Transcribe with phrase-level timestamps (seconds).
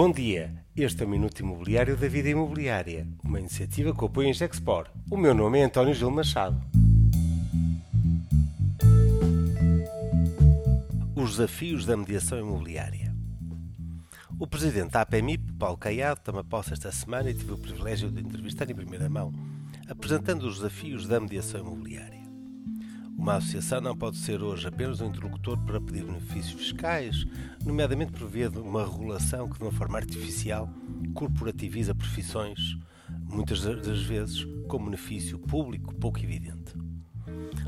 [0.00, 4.32] Bom dia, este é o Minuto Imobiliário da Vida Imobiliária, uma iniciativa que apoia a
[4.32, 4.86] Gexpor.
[5.10, 6.56] O meu nome é António Gil Machado.
[11.16, 13.12] Os desafios da mediação imobiliária.
[14.38, 18.20] O presidente da APMIP, Paulo Caiado, toma posse esta semana e tive o privilégio de
[18.20, 19.34] entrevistar em primeira mão,
[19.88, 22.27] apresentando os desafios da mediação imobiliária.
[23.18, 27.26] Uma associação não pode ser hoje apenas um interlocutor para pedir benefícios fiscais,
[27.64, 30.70] nomeadamente por via de uma regulação que, de uma forma artificial,
[31.14, 32.78] corporativiza profissões,
[33.24, 36.72] muitas das vezes com benefício público pouco evidente.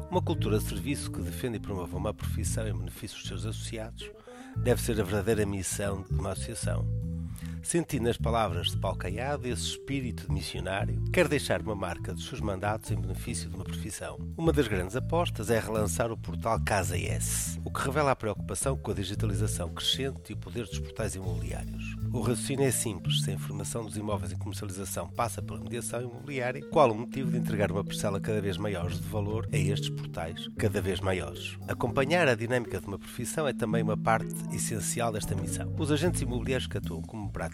[0.09, 4.09] Uma cultura de serviço que defende e promove uma profissão em benefício dos seus associados
[4.57, 7.10] deve ser a verdadeira missão de uma associação
[7.63, 12.27] sentindo nas palavras de Paulo Caiado esse espírito de missionário, quer deixar uma marca dos
[12.27, 14.19] seus mandatos em benefício de uma profissão.
[14.37, 18.77] Uma das grandes apostas é relançar o portal Casa S, o que revela a preocupação
[18.77, 21.85] com a digitalização crescente e o poder dos portais imobiliários.
[22.13, 26.65] O raciocínio é simples: se a informação dos imóveis em comercialização passa pela mediação imobiliária,
[26.71, 30.49] qual o motivo de entregar uma parcela cada vez maior de valor a estes portais
[30.59, 31.57] cada vez maiores?
[31.69, 35.73] Acompanhar a dinâmica de uma profissão é também uma parte essencial desta missão.
[35.79, 37.50] Os agentes imobiliários que atuam como prática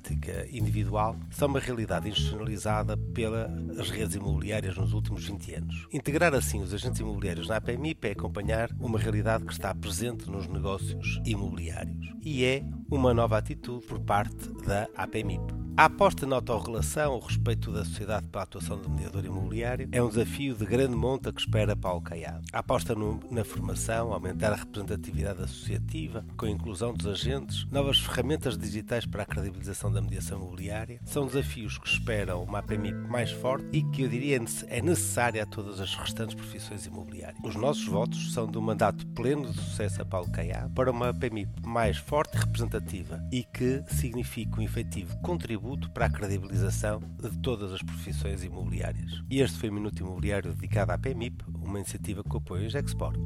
[0.50, 5.86] individual são uma realidade institucionalizada pelas redes imobiliárias nos últimos 20 anos.
[5.92, 10.46] Integrar assim os agentes imobiliários na APMIP é acompanhar uma realidade que está presente nos
[10.46, 15.65] negócios imobiliários e é uma nova atitude por parte da APMIP.
[15.78, 20.02] A aposta na autorrelação, o respeito da sociedade para a atuação do mediador imobiliário, é
[20.02, 22.46] um desafio de grande monta que espera Paulo Caiado.
[22.50, 27.98] A aposta no, na formação, aumentar a representatividade associativa, com a inclusão dos agentes, novas
[27.98, 33.30] ferramentas digitais para a credibilização da mediação imobiliária, são desafios que esperam uma APMI mais
[33.30, 37.38] forte e que eu diria é necessária a todas as restantes profissões imobiliárias.
[37.44, 41.10] Os nossos votos são de um mandato pleno de sucesso a Paulo Caiado para uma
[41.10, 47.00] APMI mais forte e representativa e que signifique um efetivo contributo contributo para a credibilização
[47.20, 49.22] de todas as profissões imobiliárias.
[49.28, 53.18] E este foi o Minuto Imobiliário dedicado à PMIP, uma iniciativa que apoia o Gexport.